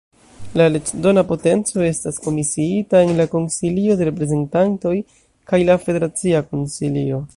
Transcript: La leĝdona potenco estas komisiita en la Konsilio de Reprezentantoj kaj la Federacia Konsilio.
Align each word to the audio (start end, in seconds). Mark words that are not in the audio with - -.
La 0.59 0.65
leĝdona 0.75 1.23
potenco 1.31 1.83
estas 1.89 2.17
komisiita 2.23 3.01
en 3.09 3.13
la 3.19 3.27
Konsilio 3.35 3.99
de 4.01 4.09
Reprezentantoj 4.09 4.95
kaj 5.53 5.61
la 5.69 5.77
Federacia 5.85 6.43
Konsilio. 6.51 7.23